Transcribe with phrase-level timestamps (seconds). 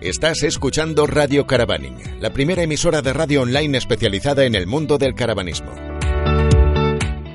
[0.00, 5.14] Estás escuchando Radio Caravaning, la primera emisora de radio online especializada en el mundo del
[5.14, 5.72] caravanismo.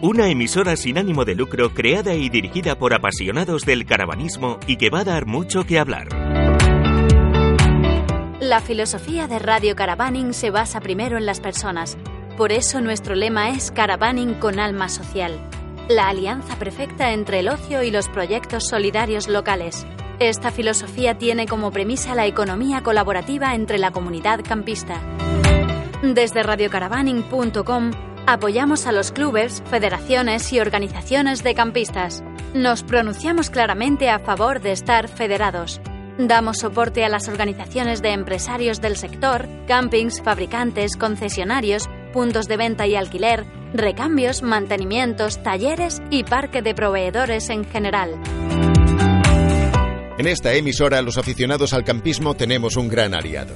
[0.01, 4.89] Una emisora sin ánimo de lucro creada y dirigida por apasionados del caravanismo y que
[4.89, 6.09] va a dar mucho que hablar.
[8.41, 11.97] La filosofía de Radio Caravaning se basa primero en las personas.
[12.37, 15.39] Por eso nuestro lema es Caravaning con alma social
[15.89, 19.87] la alianza perfecta entre el ocio y los proyectos solidarios locales.
[20.19, 25.01] Esta filosofía tiene como premisa la economía colaborativa entre la comunidad campista.
[26.03, 27.91] Desde radiocaravaning.com
[28.27, 32.23] apoyamos a los clubes, federaciones y organizaciones de campistas.
[32.53, 35.81] Nos pronunciamos claramente a favor de estar federados.
[36.19, 42.87] Damos soporte a las organizaciones de empresarios del sector, campings, fabricantes, concesionarios, puntos de venta
[42.87, 48.11] y alquiler, recambios, mantenimientos, talleres y parque de proveedores en general.
[50.17, 53.55] En esta emisora, los aficionados al campismo tenemos un gran aliado.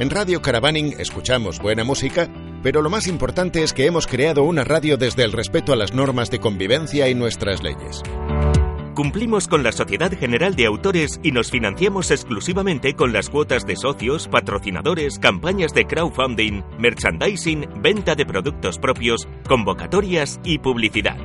[0.00, 2.28] En Radio Caravaning escuchamos buena música,
[2.62, 5.94] pero lo más importante es que hemos creado una radio desde el respeto a las
[5.94, 8.02] normas de convivencia y nuestras leyes.
[8.94, 13.76] Cumplimos con la Sociedad General de Autores y nos financiamos exclusivamente con las cuotas de
[13.76, 21.16] socios, patrocinadores, campañas de crowdfunding, merchandising, venta de productos propios, convocatorias y publicidad.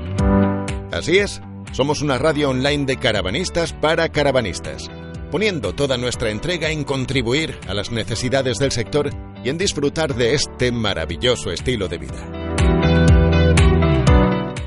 [0.91, 4.89] Así es, somos una radio online de caravanistas para caravanistas,
[5.31, 9.09] poniendo toda nuestra entrega en contribuir a las necesidades del sector
[9.43, 12.34] y en disfrutar de este maravilloso estilo de vida.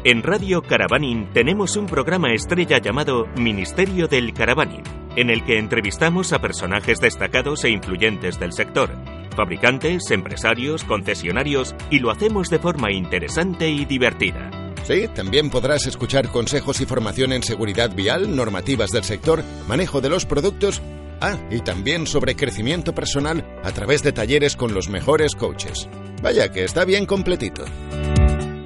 [0.04, 4.84] En Radio Caravaning tenemos un programa estrella llamado Ministerio del Caravaning,
[5.16, 8.90] en el que entrevistamos a personajes destacados e influyentes del sector,
[9.34, 14.50] fabricantes, empresarios, concesionarios, y lo hacemos de forma interesante y divertida.
[14.84, 20.10] Sí, también podrás escuchar consejos y formación en seguridad vial, normativas del sector, manejo de
[20.10, 20.80] los productos
[21.20, 25.88] Ah, y también sobre crecimiento personal a través de talleres con los mejores coaches.
[26.22, 27.64] Vaya que está bien completito.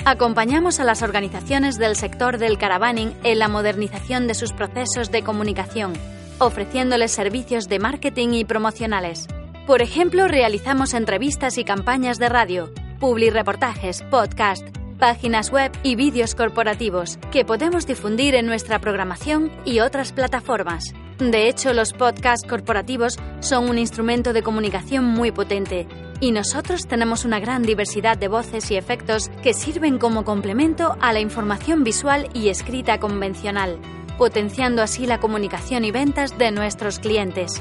[0.04, 5.22] Acompañamos a las organizaciones del sector del caravaning en la modernización de sus procesos de
[5.22, 5.92] comunicación,
[6.38, 9.28] ofreciéndoles servicios de marketing y promocionales.
[9.64, 14.66] Por ejemplo, realizamos entrevistas y campañas de radio, publi-reportajes, podcast,
[14.98, 20.94] páginas web y vídeos corporativos que podemos difundir en nuestra programación y otras plataformas.
[21.20, 25.86] De hecho, los podcasts corporativos son un instrumento de comunicación muy potente
[26.22, 31.12] y nosotros tenemos una gran diversidad de voces y efectos que sirven como complemento a
[31.12, 33.80] la información visual y escrita convencional,
[34.18, 37.60] potenciando así la comunicación y ventas de nuestros clientes.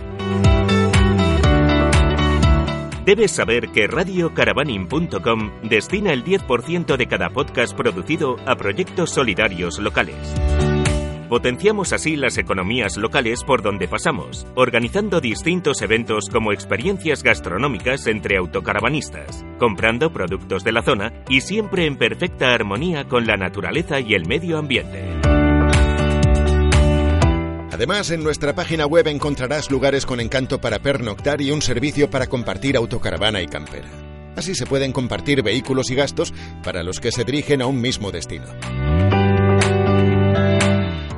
[3.03, 10.35] Debes saber que radiocaravaning.com destina el 10% de cada podcast producido a proyectos solidarios locales.
[11.31, 18.35] Potenciamos así las economías locales por donde pasamos, organizando distintos eventos como experiencias gastronómicas entre
[18.35, 24.13] autocaravanistas, comprando productos de la zona y siempre en perfecta armonía con la naturaleza y
[24.13, 25.05] el medio ambiente.
[27.71, 32.27] Además, en nuestra página web encontrarás lugares con encanto para pernoctar y un servicio para
[32.27, 33.87] compartir autocaravana y campera.
[34.35, 38.11] Así se pueden compartir vehículos y gastos para los que se dirigen a un mismo
[38.11, 38.47] destino.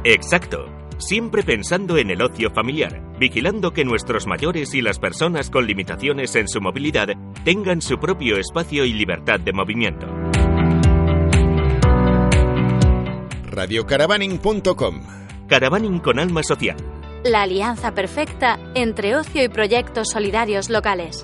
[0.05, 0.65] Exacto.
[0.97, 6.35] Siempre pensando en el ocio familiar, vigilando que nuestros mayores y las personas con limitaciones
[6.35, 7.09] en su movilidad
[7.43, 10.07] tengan su propio espacio y libertad de movimiento.
[13.45, 15.01] Radiocaravaning.com
[15.47, 16.77] Caravaning con alma social.
[17.23, 21.23] La alianza perfecta entre ocio y proyectos solidarios locales.